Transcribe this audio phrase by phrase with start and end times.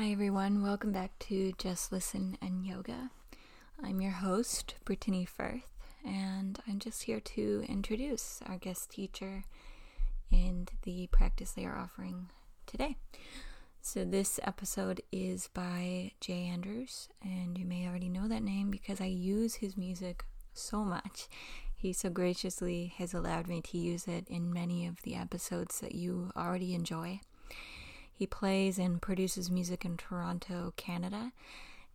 [0.00, 0.62] Hi, everyone.
[0.62, 3.10] Welcome back to Just Listen and Yoga.
[3.84, 5.68] I'm your host, Brittany Firth,
[6.02, 9.44] and I'm just here to introduce our guest teacher
[10.32, 12.30] and the practice they are offering
[12.64, 12.96] today.
[13.82, 19.02] So, this episode is by Jay Andrews, and you may already know that name because
[19.02, 20.24] I use his music
[20.54, 21.28] so much.
[21.76, 25.94] He so graciously has allowed me to use it in many of the episodes that
[25.94, 27.20] you already enjoy.
[28.20, 31.32] He plays and produces music in Toronto, Canada,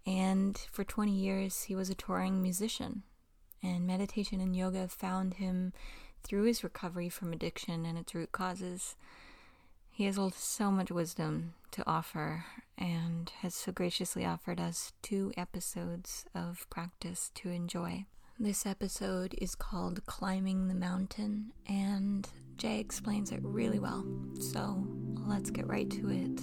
[0.08, 3.04] and for 20 years he was a touring musician.
[3.62, 5.72] And meditation and yoga found him
[6.24, 8.96] through his recovery from addiction and its root causes.
[9.92, 16.26] He has so much wisdom to offer and has so graciously offered us two episodes
[16.34, 18.06] of practice to enjoy.
[18.38, 22.28] This episode is called Climbing the Mountain, and
[22.58, 24.06] Jay explains it really well.
[24.52, 24.86] So
[25.26, 26.42] let's get right to it.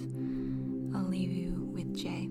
[0.97, 2.31] I'll leave you with Jay.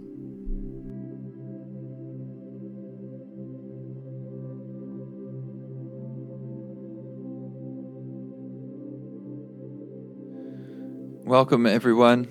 [11.24, 12.28] Welcome, everyone.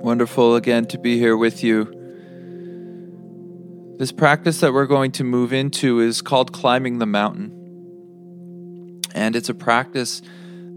[0.00, 2.01] Wonderful again to be here with you.
[4.02, 7.52] This practice that we're going to move into is called climbing the mountain.
[9.14, 10.22] And it's a practice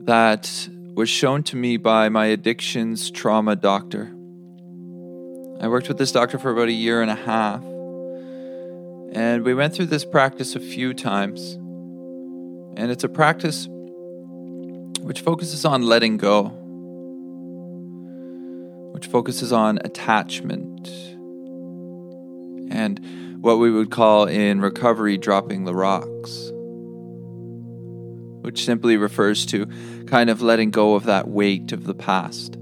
[0.04, 4.14] that was shown to me by my addictions trauma doctor.
[5.60, 7.64] I worked with this doctor for about a year and a half.
[9.16, 11.54] And we went through this practice a few times.
[12.78, 13.68] And it's a practice
[15.02, 16.50] which focuses on letting go,
[18.94, 21.15] which focuses on attachment
[22.86, 26.52] and what we would call in recovery dropping the rocks,
[28.44, 29.66] which simply refers to
[30.08, 32.58] kind of letting go of that weight of the past.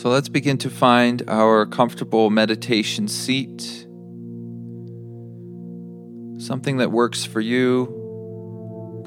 [0.00, 3.86] So let's begin to find our comfortable meditation seat.
[6.38, 8.02] Something that works for you.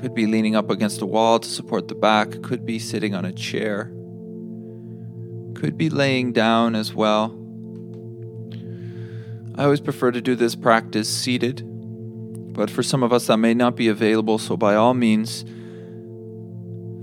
[0.02, 3.26] Could be leaning up against a wall to support the back, could be sitting on
[3.26, 3.86] a chair,
[5.56, 7.47] could be laying down as well.
[9.58, 11.64] I always prefer to do this practice seated,
[12.54, 15.44] but for some of us that may not be available, so by all means,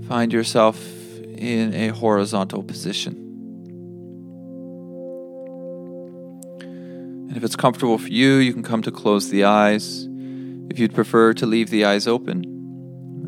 [0.07, 0.81] find yourself
[1.37, 3.13] in a horizontal position.
[7.27, 10.07] And if it's comfortable for you, you can come to close the eyes.
[10.69, 12.45] If you'd prefer to leave the eyes open,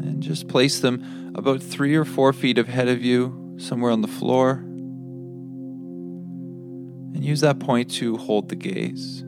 [0.01, 4.07] and just place them about three or four feet ahead of you, somewhere on the
[4.07, 4.63] floor.
[7.17, 9.21] And use that point to hold the gaze.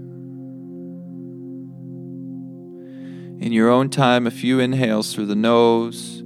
[3.44, 6.20] In your own time, a few inhales through the nose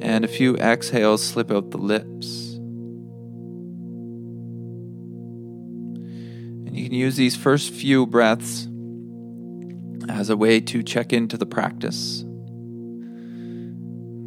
[0.00, 2.54] and a few exhales slip out the lips.
[6.64, 8.68] And you can use these first few breaths
[10.08, 12.24] as a way to check into the practice.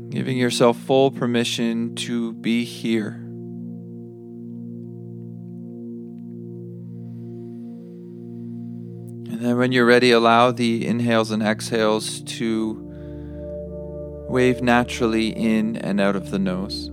[0.10, 3.26] Giving yourself full permission to be here.
[9.62, 12.82] When you're ready, allow the inhales and exhales to
[14.28, 16.88] wave naturally in and out of the nose.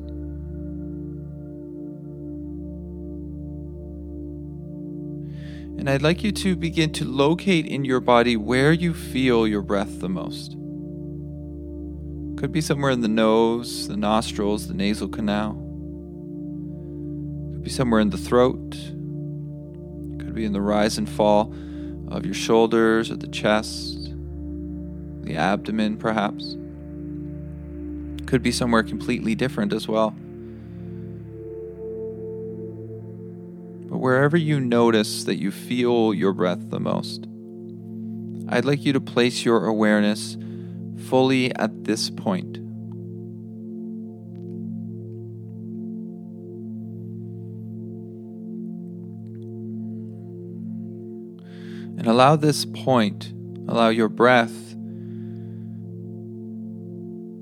[5.78, 9.62] And I'd like you to begin to locate in your body where you feel your
[9.62, 10.50] breath the most.
[12.38, 15.54] Could be somewhere in the nose, the nostrils, the nasal canal.
[17.54, 18.72] Could be somewhere in the throat.
[20.18, 21.54] Could be in the rise and fall
[22.10, 24.12] of your shoulders or the chest,
[25.22, 26.56] the abdomen, perhaps.
[28.26, 30.10] Could be somewhere completely different as well.
[33.88, 37.26] But wherever you notice that you feel your breath the most,
[38.48, 40.36] I'd like you to place your awareness
[41.06, 42.58] fully at this point.
[52.08, 53.34] And allow this point,
[53.68, 54.70] allow your breath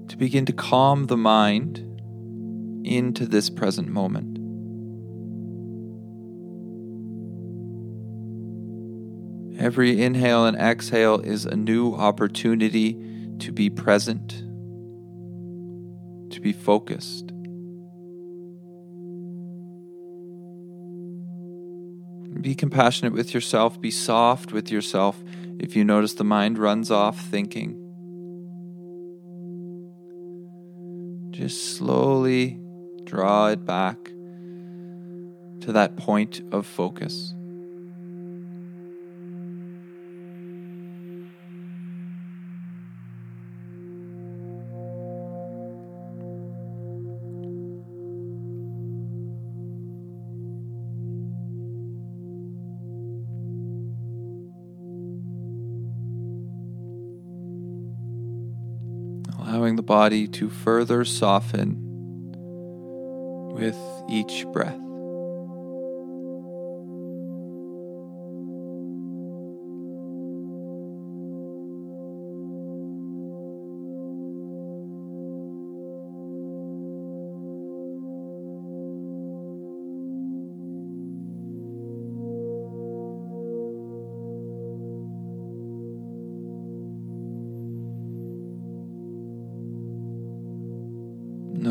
[0.08, 1.78] to begin to calm the mind
[2.84, 4.38] into this present moment.
[9.60, 12.94] Every inhale and exhale is a new opportunity
[13.38, 14.30] to be present,
[16.32, 17.30] to be focused.
[22.40, 25.22] Be compassionate with yourself, be soft with yourself
[25.58, 27.82] if you notice the mind runs off thinking.
[31.30, 32.60] Just slowly
[33.04, 33.96] draw it back
[35.60, 37.34] to that point of focus.
[59.76, 61.76] The body to further soften
[63.55, 63.76] with
[64.08, 64.85] each breath.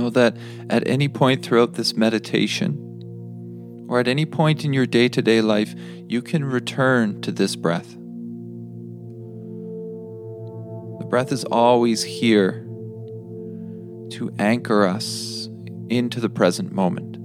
[0.06, 0.38] Know that
[0.69, 2.78] at any point throughout this meditation,
[3.90, 5.74] or at any point in your day to day life,
[6.07, 7.96] you can return to this breath.
[11.00, 12.68] The breath is always here
[14.12, 15.50] to anchor us
[15.90, 17.18] into the present moment.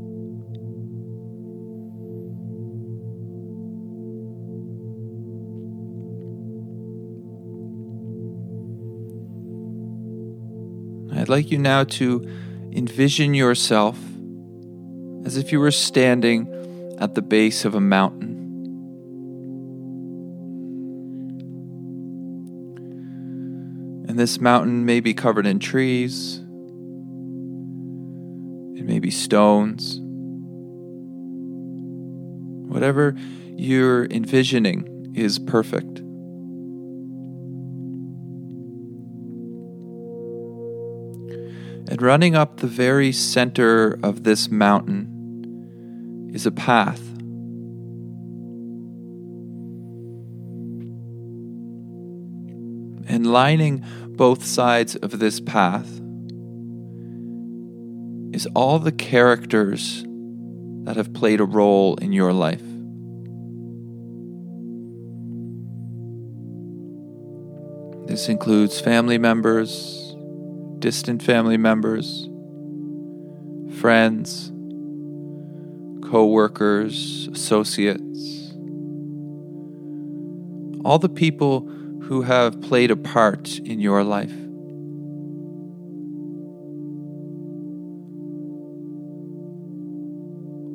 [11.14, 12.26] I'd like you now to
[12.72, 13.98] envision yourself
[15.24, 16.48] as if you were standing
[16.98, 18.36] at the base of a mountain.
[24.08, 26.38] And this mountain may be covered in trees,
[28.76, 30.00] it may be stones.
[32.70, 33.14] Whatever
[33.56, 36.02] you're envisioning is perfect.
[42.00, 46.98] And running up the very center of this mountain is a path.
[53.06, 53.84] And lining
[54.16, 56.00] both sides of this path
[58.32, 60.02] is all the characters
[60.84, 62.64] that have played a role in your life.
[68.08, 70.09] This includes family members,
[70.80, 72.28] distant family members,
[73.80, 74.50] friends,
[76.10, 78.52] co workers, associates,
[80.84, 81.60] all the people
[82.02, 84.32] who have played a part in your life.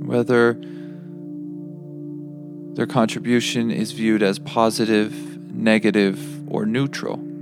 [0.08, 0.54] Whether
[2.76, 5.14] their contribution is viewed as positive,
[5.54, 7.35] negative, or neutral.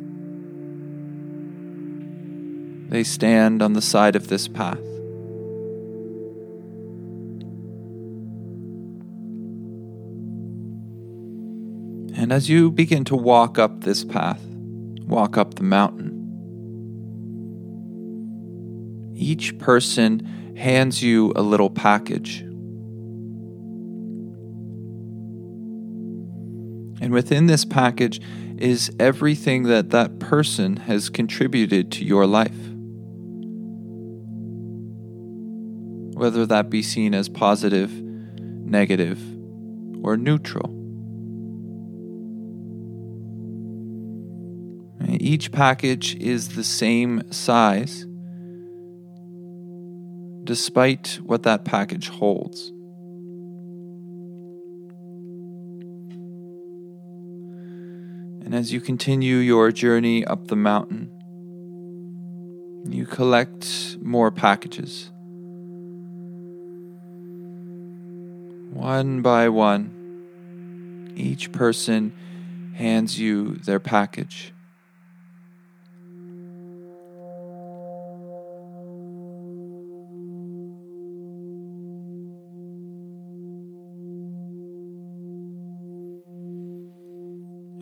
[2.94, 4.78] They stand on the side of this path.
[12.16, 14.40] And as you begin to walk up this path,
[15.08, 16.12] walk up the mountain,
[19.16, 22.42] each person hands you a little package.
[27.02, 28.22] And within this package
[28.60, 32.73] is everything that that person has contributed to your life.
[36.24, 39.20] Whether that be seen as positive, negative,
[40.02, 40.70] or neutral.
[45.20, 48.06] Each package is the same size,
[50.46, 52.70] despite what that package holds.
[58.46, 61.10] And as you continue your journey up the mountain,
[62.90, 65.13] you collect more packages.
[68.74, 72.12] One by one, each person
[72.74, 74.52] hands you their package.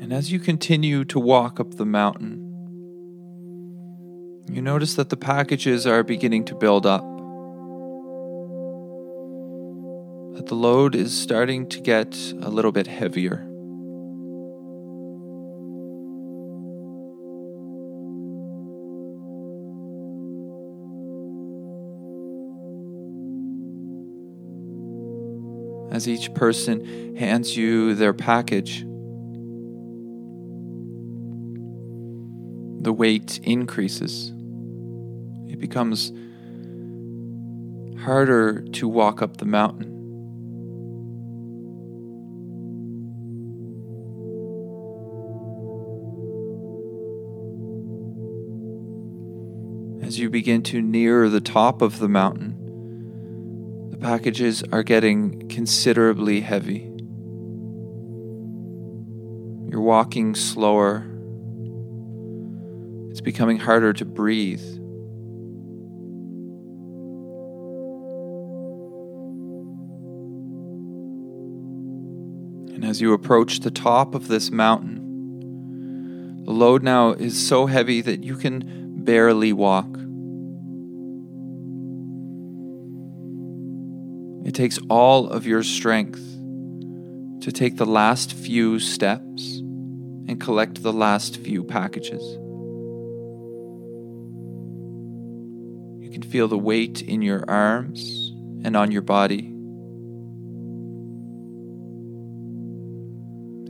[0.02, 2.50] And as you continue to walk up the mountain,
[4.52, 7.11] you notice that the packages are beginning to build up.
[10.51, 13.38] The load is starting to get a little bit heavier.
[25.96, 28.81] As each person hands you their package,
[32.81, 34.34] the weight increases.
[35.48, 36.12] It becomes
[38.03, 40.00] harder to walk up the mountain.
[50.12, 56.41] As you begin to near the top of the mountain, the packages are getting considerably
[56.41, 56.91] heavy.
[59.70, 61.08] You're walking slower.
[63.10, 64.60] It's becoming harder to breathe.
[72.75, 78.01] And as you approach the top of this mountain, the load now is so heavy
[78.01, 79.98] that you can barely walk.
[84.46, 86.20] It takes all of your strength
[87.41, 89.60] to take the last few steps
[90.27, 92.22] and collect the last few packages.
[96.01, 98.31] You can feel the weight in your arms
[98.63, 99.53] and on your body.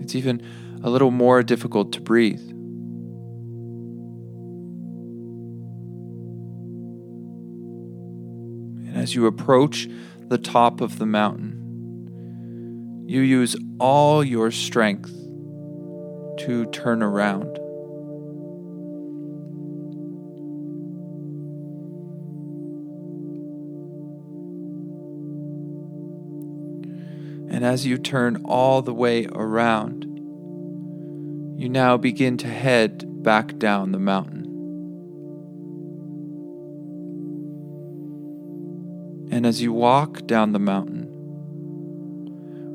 [0.02, 0.42] It's even
[0.84, 2.42] a little more difficult to breathe.
[9.12, 9.90] As you approach
[10.30, 15.12] the top of the mountain, you use all your strength
[16.40, 17.58] to turn around.
[27.54, 30.06] And as you turn all the way around,
[31.60, 34.41] you now begin to head back down the mountain.
[39.32, 41.08] And as you walk down the mountain,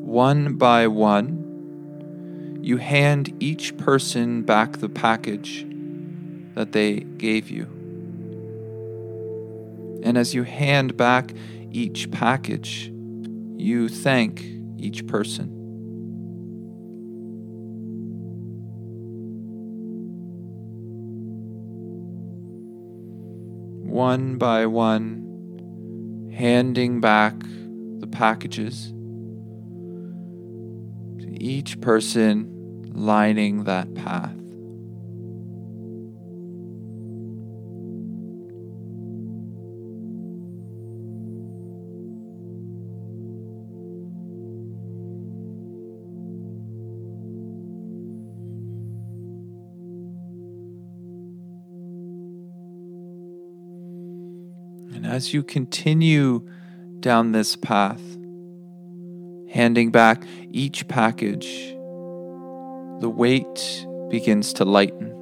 [0.07, 5.67] one by one, you hand each person back the package
[6.55, 7.65] that they gave you.
[10.03, 11.35] And as you hand back
[11.71, 12.91] each package,
[13.57, 14.43] you thank
[14.79, 15.53] each person.
[23.85, 25.26] One by one,
[26.37, 27.35] handing back
[27.99, 28.93] the packages
[31.19, 34.37] to each person lining that path.
[55.07, 56.47] As you continue
[57.01, 58.03] down this path,
[59.49, 61.47] handing back each package
[63.01, 65.13] the weight begins to lighten.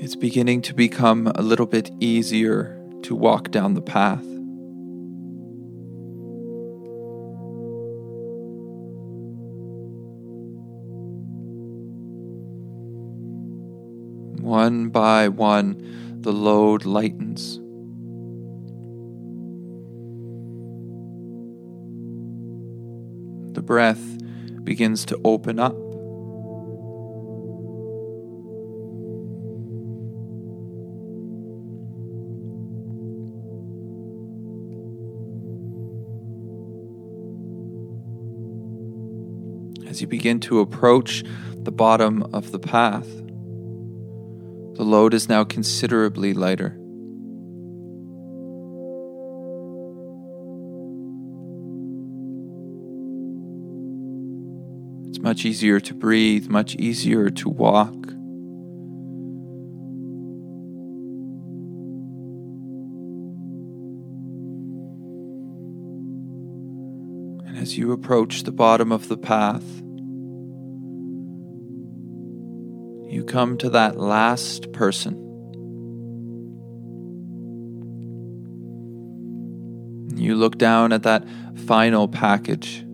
[0.00, 4.24] It's beginning to become a little bit easier to walk down the path.
[14.68, 17.56] One by one, the load lightens.
[23.54, 24.04] The breath
[24.64, 25.72] begins to open up.
[39.88, 43.08] As you begin to approach the bottom of the path,
[44.78, 46.78] the load is now considerably lighter.
[55.08, 57.92] It's much easier to breathe, much easier to walk.
[67.48, 69.82] And as you approach the bottom of the path,
[73.28, 75.14] come to that last person.
[80.16, 82.84] You look down at that final package.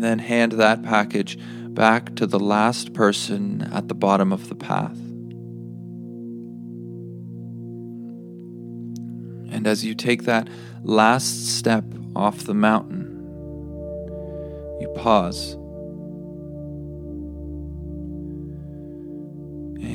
[0.00, 1.36] and then hand that package
[1.74, 4.96] back to the last person at the bottom of the path.
[9.52, 10.48] And as you take that
[10.84, 11.84] last step
[12.16, 13.08] off the mountain,
[14.80, 15.59] you pause.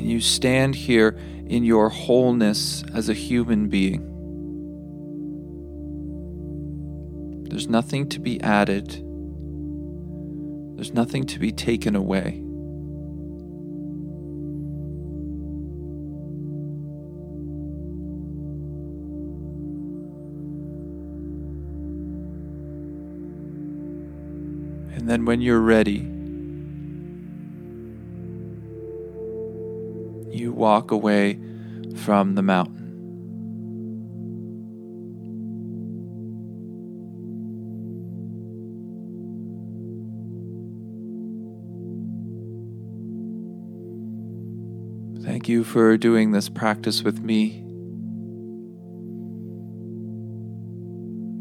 [0.05, 4.03] and you stand here in your wholeness as a human being.
[7.49, 8.89] There's nothing to be added,
[10.75, 12.39] there's nothing to be taken away.
[24.93, 26.14] And then when you're ready,
[30.55, 31.39] walk away
[31.95, 32.85] from the mountain.
[45.23, 47.61] Thank you for doing this practice with me.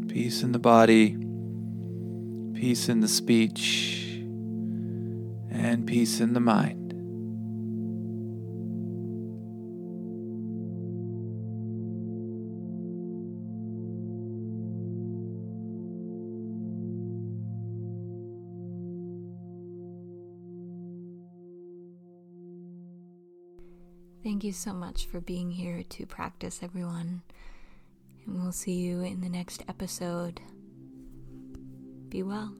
[0.07, 1.17] Peace in the body,
[2.53, 4.19] peace in the speech,
[5.49, 6.84] and peace in the mind.
[24.45, 27.23] You so much for being here to practice, everyone.
[28.25, 30.39] And we'll see you in the next episode.
[32.09, 32.53] Be well.